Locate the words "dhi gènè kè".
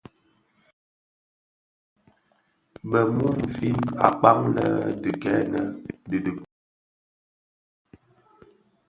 5.01-5.93